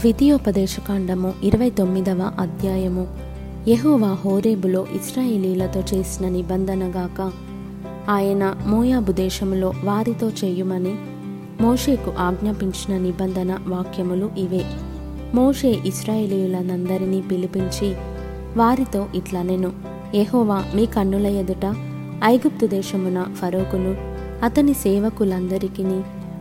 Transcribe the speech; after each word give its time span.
ద్వితీయోపదేశకాండము 0.00 1.34
ఇరవై 1.42 1.70
తొమ్మిదవ 1.70 2.32
అధ్యాయము. 2.38 3.08
యహోవా 3.68 4.08
హోరేబులో 4.08 4.86
ఇస్రాయేలీలతో 4.92 5.80
చేసిన 5.80 6.28
నిబంధనగాక 6.28 7.32
ఆయన 8.08 8.54
మోయాబు 8.66 9.12
దేశములో 9.12 9.72
వారితో 9.84 10.28
చేయుమని 10.28 10.94
మోషేకు 11.60 12.12
ఆజ్ఞాపించిన 12.18 12.98
నిబంధన 12.98 13.58
వాక్యములు 13.66 14.30
ఇవే. 14.38 14.64
మోషే 15.34 15.78
ఇస్రాయేలీయులనందరినీ 15.86 17.20
పిలిపించి 17.20 17.94
వారితో 18.56 19.06
ఇట్లనెను 19.14 19.72
యహోవా 20.14 20.64
మీ 20.74 20.86
కన్నుల 20.86 21.26
ఎదుట 21.26 21.74
ఐగుప్తు 22.24 22.66
దేశమున 22.66 23.22
ఫరోకును 23.22 23.96
అతని 24.44 24.74
సేవకులందరికీ 24.74 25.82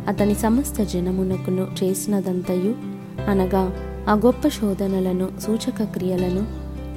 అతని 0.07 0.35
సమస్త 0.35 0.83
జనమునకును 0.83 1.67
చేసినదంతయు 1.83 2.98
అనగా 3.29 3.63
ఆ 4.09 4.13
గొప్ప 4.13 4.47
శోధనలను 4.47 5.29
సూచక 5.41 5.83
క్రియలను 5.83 6.43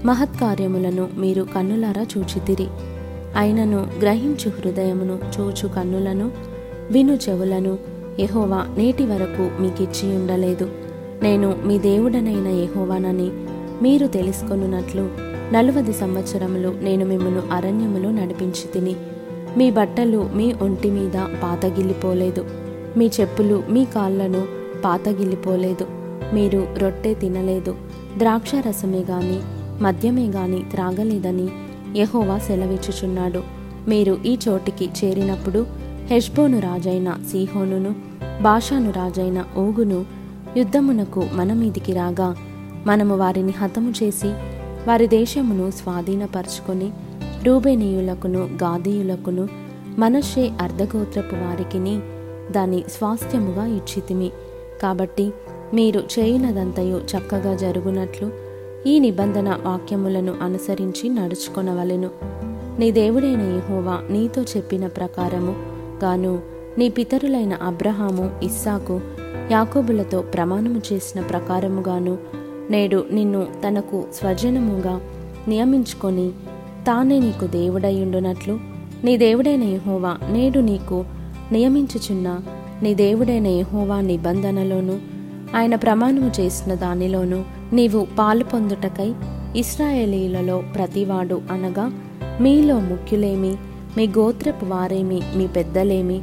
మహత్కార్యములను 0.07 1.09
మీరు 1.17 1.43
కన్నులారా 1.43 2.07
చూచితిరి. 2.19 2.67
అయినను 3.37 3.87
గ్రహించు 4.01 4.49
హృదయమును 4.49 5.19
చూచు 5.35 5.69
కన్నులను 5.69 6.31
విను 6.91 7.19
చెవులను 7.29 7.79
ఎహోవా 8.19 8.67
నేటి 8.79 9.07
వరకు 9.07 9.63
మీకిచ్చి 9.63 10.17
ఉండలేదు 10.17 10.69
నేను 11.23 11.57
మీ 11.65 11.79
దేవుడనైన 11.79 12.47
ఎహోవానని 12.47 13.31
మీరు 13.83 14.07
తెలుసుకొనున్నట్లు 14.07 15.11
నలువది 15.53 15.93
సంవత్సరములు 15.93 16.75
నేను 16.83 17.05
మిమ్మను 17.05 17.43
అరణ్యములో 17.53 18.11
నడిపించి 18.11 18.67
తిని 18.75 18.97
మీ 19.57 19.71
బట్టలు 19.71 20.31
మీ 20.35 20.53
ఒంటి 20.63 20.91
మీద 20.91 21.17
పాతగిల్లిపోలేదు. 21.43 22.45
మీ 22.97 23.11
చెప్పులు 23.21 23.63
మీ 23.71 23.85
కాళ్ళను 23.85 24.43
పాతగిల్లిపోలేదు. 24.85 26.02
మీరు 26.33 26.67
రొట్టె 26.79 27.15
తినలేదు 27.15 27.77
ద్రాక్ష 28.19 28.55
రసమే 28.55 28.99
గాని 28.99 29.41
మద్యమే 29.83 30.27
గాని 30.29 30.65
త్రాగలేదని 30.71 31.49
యహోవా 31.97 32.39
సెలవిచ్చుచున్నాడు. 32.39 33.43
మీరు 33.89 34.19
ఈ 34.27 34.39
చోటికి 34.49 34.91
చేరినప్పుడు 35.05 35.67
హెష్బోను 36.07 36.59
రాజైన 36.59 37.19
సీహోనును 37.31 37.95
బాషాను 38.43 38.91
రాజైన 38.91 39.45
ఓగును 39.57 40.05
యుద్ధమునకు 40.57 41.29
మన 41.33 41.53
మీదికి 41.53 41.93
రాగా 41.93 42.37
మనము 42.87 43.17
వారిని 43.17 43.53
హతము 43.53 43.93
చేసి 44.03 44.29
వారి 44.89 45.07
దేశమును 45.07 45.71
స్వాధీనపరుచుకొని 45.71 46.91
రూబేనీయులకును 47.43 48.39
గాదీయులకును 48.39 49.49
మనషే 49.99 50.51
అర్ధగోత్రపు 50.61 51.35
వారికిని 51.35 52.01
దాని 52.53 52.85
స్వాస్థ్యముగా 52.89 53.67
ఇచ్చితిమి. 53.67 54.31
కాబట్టి 54.83 55.33
మీరు 55.75 56.01
చేయనదంతయు 56.01 56.97
చక్కగా 56.97 57.57
జరుగునట్లు 57.57 58.31
ఈ 58.87 58.99
నిబంధన 58.99 59.49
వాక్యములను 59.65 60.35
అనుసరించి 60.43 61.09
నడుచుకొనవలెను. 61.09 62.11
నీ 62.79 62.91
దేవుడైన 62.91 63.41
యహోవా 63.41 64.03
నీతో 64.11 64.43
చెప్పిన 64.43 64.87
ప్రకారము 64.87 65.55
గాను 66.05 66.41
నీ 66.79 66.89
పితరులైన 66.89 67.55
అబ్రహాము 67.55 68.31
ఇస్సాకు 68.43 69.01
యాకోబులతో 69.51 70.23
ప్రమాణము 70.23 70.83
చేసిన 70.93 71.21
ప్రకారముగాను 71.21 72.19
నేడు 72.71 73.05
నిన్ను 73.13 73.47
తనకు 73.69 74.05
స్వజనముగా 74.15 75.01
నియమించుకొని 75.49 76.31
తానే 76.87 77.19
నీకు 77.19 77.47
దేవుడయ్యుండునట్లు 77.47 78.59
నీ 79.05 79.17
దేవుడైన 79.17 79.63
యెహోవా 79.63 80.19
నేడు 80.31 80.59
నీకు 80.59 81.05
నియమించుచున్న 81.53 82.41
నీ 82.83 82.95
దేవుడైన 82.95 83.47
యహోవా 83.47 84.01
నిబంధనలోను 84.01 85.12
ఆయన 85.55 85.75
ప్రమాణము 85.75 86.31
చేసిన 86.41 86.75
దానిలోను 86.75 87.45
నీవు 87.73 88.07
పాలు 88.19 88.45
పొందుటకై 88.45 89.15
ఇస్రాయేలీలలో 89.57 90.63
ప్రతివాడు 90.75 91.43
అనగా 91.51 91.93
మీలో 92.41 92.81
ముఖ్యులేమి 92.81 93.57
మీ 93.97 94.07
గోత్రపు 94.07 94.65
వారేమి 94.65 95.21
మీ 95.37 95.47
పెద్దలేమి 95.47 96.23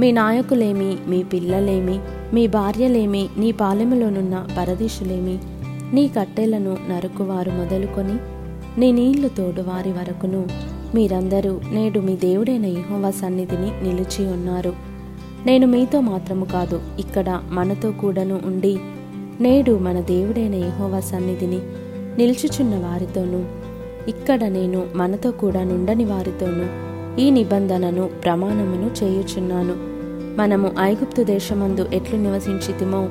మీ 0.00 0.12
నాయకులేమి 0.12 0.96
మీ 1.06 1.22
పిల్లలేమి 1.22 2.00
మీ 2.32 2.46
భార్యలేమి 2.46 3.28
నీ 3.38 3.52
పాలెములోనున్న 3.52 4.46
పరదేశులేమి 4.58 5.38
నీ 5.94 6.08
కట్టెలను 6.08 6.76
నరుకువారు 6.88 7.50
మొదలుకొని 7.50 8.16
నీ 8.80 8.92
నీళ్ళు 8.92 9.28
తోడువారి 9.28 9.92
వరకును 9.92 10.46
మీరందరూ 10.94 11.60
నేడు 11.72 12.00
మీ 12.00 12.16
దేవుడైన 12.16 12.66
యెహోవా 12.66 13.10
సన్నిధిని 13.10 13.70
నిలిచి 13.82 14.26
ఉన్నారు. 14.26 14.89
నేను 15.46 15.66
మీతో 15.66 16.00
మాత్రము 16.00 16.44
కాదు 16.44 16.80
ఇక్కడ 16.98 17.40
మనతో 17.50 17.90
కూడాను 17.90 18.40
ఉండి 18.44 18.78
నేడు 19.40 19.78
మన 19.78 20.00
దేవుడైన 20.00 20.54
యహోవా 20.54 21.00
సన్నిధిని 21.00 21.58
నిల్చుచున్న 22.18 22.74
వారితోనూ 22.76 23.44
ఇక్కడ 24.08 24.44
నేను 24.44 24.86
మనతో 24.94 25.30
కూడా 25.30 25.64
నుండని 25.64 26.04
వారితోనూ 26.04 26.66
ఈ 27.20 27.30
నిబంధనను 27.30 28.10
ప్రమాణమును 28.24 29.04
చేయుచున్నాను. 29.04 29.74
మనము 30.36 30.72
ఐగుప్తు 30.80 31.22
దేశమందు 31.22 31.86
ఎట్లు 31.92 32.18
నివసించితిమో 32.18 33.08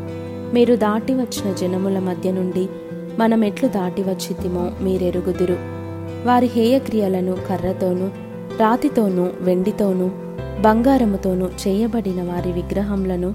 మీరు 0.54 0.76
దాటి 0.76 1.14
వచ్చిన 1.14 1.54
జనముల 1.54 2.00
మధ్య 2.00 2.32
నుండి 2.32 2.70
మనం 3.20 3.44
ఎట్లు 3.46 3.70
దాటి 3.70 4.02
వచ్చితిమో 4.02 4.72
మీరెరుగుదురు. 4.82 5.58
వారి 6.26 6.48
హేయక్రియలను 6.48 7.38
కర్రతోనూ 7.50 8.08
రాతితోనూ 8.60 9.28
వెండితోనూ 9.42 10.10
బంగారముతోనూ 10.62 11.46
చేయబడిన 11.46 12.24
వారి 12.24 12.52
విగ్రహములను 12.52 13.34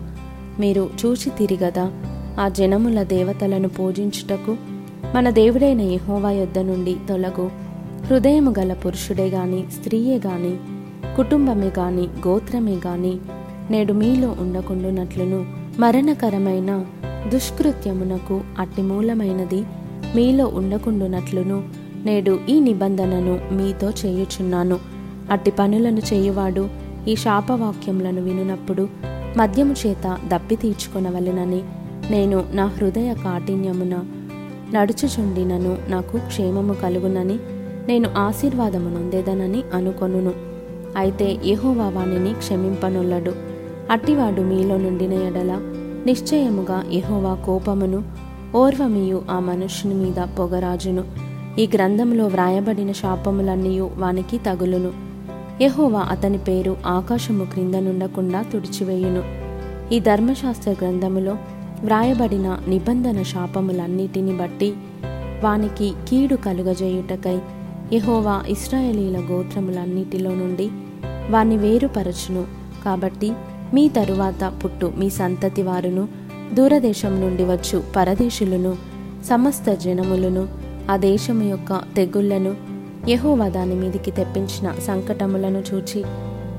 మీరు 0.60 0.90
చూచి 1.04 1.30
తిరిగదా 1.38 1.92
ఆ 2.40 2.48
జనముల 2.48 3.02
దేవతలను 3.02 3.68
పూజించుటకు 3.68 4.56
మన 5.14 5.30
దేవుడైన 5.30 5.80
యహోవా 5.80 6.30
యొద్ద 6.30 6.58
నుండి 6.58 6.96
తొలగు. 7.08 7.50
హృదయము 8.06 8.54
గల 8.58 8.72
పురుషుడే 8.72 9.28
గాని 9.28 9.64
స్త్రీయే 9.72 10.16
గాని 10.16 10.56
కుటుంబమే 11.16 11.66
గాని 11.66 12.02
గోత్రమే 12.28 12.74
గాని 12.74 13.18
నేడు 13.70 13.92
మీలో 13.92 14.36
ఉండకుండునట్లును 14.41 15.46
మరణకరమైన 15.78 16.84
దుష్కృత్యమునకు 17.28 18.41
అట్టి 18.58 18.82
మూలమైనది 18.82 19.64
మీలో 20.14 20.46
ఉండకుండునట్లును 20.46 21.64
నేడు 22.04 22.38
ఈ 22.48 22.60
నిబంధనను 22.60 23.41
మీతో 23.52 23.91
చేయుచున్నాను. 23.91 24.78
అట్టి 25.30 25.50
పనులను 25.50 25.98
చేయువాడు 25.98 26.84
ఈ 27.09 27.16
శాపవాక్యములను 27.16 28.22
వినునప్పుడు 28.22 28.88
మద్యము 29.37 29.75
చేత 29.87 30.19
దప్పి 30.28 30.56
తీర్చుకొనవలెనని 30.56 31.62
నేను 32.10 32.44
నా 32.53 32.66
హృదయ 32.66 33.15
కాఠిన్యమున 33.15 34.00
నడుచుచుండినను 34.75 35.76
నాకు 35.88 36.19
క్షేమము 36.19 36.72
కలుగునని 36.72 37.38
నేను 37.88 38.10
ఆశీర్వాదము 38.16 38.88
నొందేదనని 38.88 39.62
అనుకొనును. 39.75 40.32
అయితే 40.97 41.38
యహోవా 41.47 41.88
వానిని 41.88 42.34
క్షమింపనొల్లడు. 42.34 43.32
అట్టివాడు 43.91 44.42
మీలో 44.42 44.76
నుండిన 44.76 45.12
ఎడల 45.12 45.60
నిశ్చయముగా 46.06 46.84
యహోవా 46.92 47.34
కోపమును 47.34 48.04
ఓర్వమియు 48.54 49.22
ఆ 49.31 49.38
మనుష్యుని 49.38 49.97
మీద 49.97 50.26
పొగరాజును. 50.38 51.04
ఈ 51.59 51.69
గ్రంథంలో 51.75 52.26
వ్రాయబడిన 52.26 52.92
శాపములన్నీయు 52.92 53.91
వానికి 53.97 54.38
తగులును. 54.38 55.13
యహోవా 55.62 56.00
అతని 56.00 56.38
పేరు 56.38 56.76
ఆకాశము 56.87 57.44
క్రింద 57.44 57.75
నుండకుండా 57.75 58.42
తుడిచివేయును. 58.42 59.22
ఈ 59.94 60.00
ధర్మశాస్త్ర 60.00 60.70
గ్రంథములో 60.70 61.37
వ్రాయబడిన 61.84 62.59
నిబంధన 62.69 63.22
శాపములన్నిటిని 63.22 64.37
బట్టి 64.37 64.75
వానికి 65.44 65.92
కీడు 66.09 66.37
కలుగజేయుటకై 66.37 67.38
యహోవా 67.92 68.42
ఇస్రాయేలీల 68.48 69.19
గోత్రములన్నిటిలో 69.19 70.31
నుండి 70.34 70.70
వాని 71.31 71.56
వేరుపరచును. 71.56 72.44
కాబట్టి 72.84 73.32
మీ 73.75 73.88
తరువాత 73.88 74.53
పుట్టు 74.65 74.92
మీ 74.97 75.10
సంతతి 75.10 75.62
వారును 75.62 76.09
దూరదేశం 76.54 77.21
నుండి 77.21 77.44
వచ్చు 77.44 77.82
పరదేశులను 77.97 78.76
సమస్త 79.24 79.74
జనములను 79.74 80.48
ఆ 80.91 80.97
దేశము 80.97 81.45
యొక్క 81.45 81.80
తెగుళ్ళను 81.97 82.73
యహోవా 83.09 83.48
దాని 83.48 83.74
మీదికి 83.74 84.10
తెప్పించిన 84.10 84.74
సంకటములను 84.86 85.59
చూచి 85.60 86.04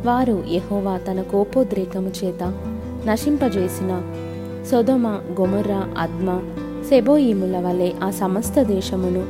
వారు 0.05 0.43
యహోవా 0.47 0.97
తన 0.97 1.21
కోపోద్రేకము 1.21 2.09
చేత 2.09 2.41
నశింపజేసిన 3.07 3.91
సొదమ 4.71 5.07
గొమొర్రా 5.39 5.87
అద్మ 5.97 6.27
సెబోయిముల 6.89 7.59
వలె 7.59 7.91
ఆ 8.03 8.11
సమస్త 8.11 8.63
దేశమును 8.63 9.23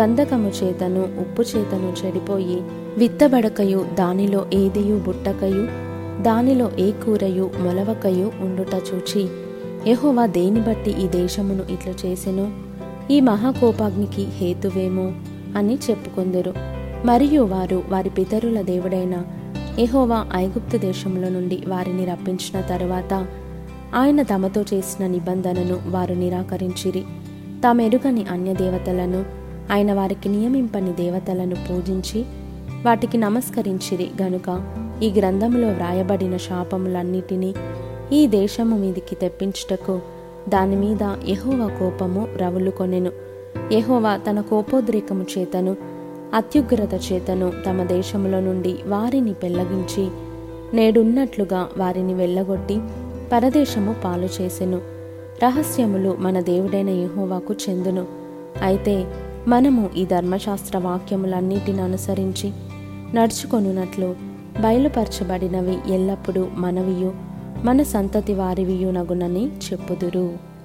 గంధకము 0.00 0.48
చేతను 0.48 1.02
ఉప్పు 1.20 1.42
చేతను 1.42 1.94
చెడిపోయి 2.00 2.58
విత్తబడకయు 2.98 3.86
దానిలో 3.94 4.46
ఏదియు 4.52 4.96
బుట్టకయు 4.96 5.64
దానిలో 6.22 6.70
ఏ 6.78 6.90
కూరయు 6.90 7.50
మొలవకయు 7.58 8.32
ఉండుట 8.40 8.74
చూచి 8.88 9.22
యహోవా 9.88 10.26
దేని 10.26 10.60
బట్టి 10.60 10.90
ఈ 10.90 11.08
దేశమును 11.08 11.64
ఇట్లు 11.72 12.06
చేసెను? 12.06 12.46
ఈ 13.10 13.20
మహాకోపాగ్నికి 13.20 14.24
హేతువేమో? 14.24 15.12
అని 15.56 15.78
చెప్పుకొందరు. 15.90 16.54
మరియు 17.04 17.42
వారు 17.42 17.82
వారి 17.88 18.10
పితరుల 18.10 18.60
దేవుడైన 18.60 19.22
ఎహోవా 19.78 20.26
ఐగుప్తు 20.34 20.76
దేశంలో 20.76 21.28
నుండి 21.28 21.62
వారిని 21.68 22.04
రప్పించిన 22.04 22.60
తరువాత 22.60 23.26
ఆయన 23.94 24.22
తమతో 24.22 24.64
చేసిన 24.74 25.06
నిబంధనను 25.06 25.90
వారు 25.90 26.14
నిరాకరించిరి. 26.14 27.00
తామెరుగని 27.64 28.24
అన్యదేవతలను 28.30 29.24
ఆయన 29.72 29.92
వారికి 29.92 30.28
నియమింపని 30.28 30.92
దేవతలను 30.92 31.54
పూజించి 31.54 32.24
వాటికి 32.84 33.18
నమస్కరించిరి 33.18 34.10
గనుక 34.22 34.76
ఈ 35.02 35.10
గ్రంథములో 35.10 35.68
వ్రాయబడిన 35.68 36.36
శాపములన్నిటినీ 36.36 37.54
ఈ 38.12 38.26
దేశము 38.26 38.78
మీదికి 38.78 39.14
తెప్పించుటకు 39.14 40.00
దానిమీద 40.48 41.28
ఎహోవ 41.28 41.70
కోపము 41.78 42.28
రవులుకొనెను. 42.36 43.25
యహోవా 43.72 44.16
తన 44.16 44.40
కోపోద్రేకము 44.40 45.26
చేతను 45.38 45.76
అత్యుగ్రత 46.34 47.12
చేతను 47.12 47.52
తమ 47.66 47.82
దేశములో 47.82 48.40
నుండి 48.40 48.78
వారిని 48.86 49.32
పెళ్ళగించి 49.32 50.08
నేడున్నట్లుగా 50.76 51.68
వారిని 51.78 52.14
వెళ్ళగొట్టి 52.14 52.80
పరదేశము 53.32 53.94
పాలు 54.04 54.28
చేసెను. 54.40 54.76
రహస్యములు 55.44 56.16
మన 56.18 56.40
దేవుడైన 56.40 56.88
యహోవాకు 56.88 57.54
చెందును. 57.54 58.06
అయితే 58.62 59.06
మనము 59.48 59.90
ఈ 59.96 60.04
ధర్మశాస్త్ర 60.04 60.78
వాక్యములన్నిటిని 60.78 61.80
అనుసరించి 61.80 62.52
నడుచుకొనున్నట్లు 63.14 64.14
బయలుపరచబడినవి 64.60 65.78
ఎల్లప్పుడూ 65.94 66.46
మనవియు 66.54 67.12
మన 67.64 67.82
సంతతి 67.82 68.34
వారివియునగునని 68.34 69.46
చెప్పుదురు. 69.46 70.55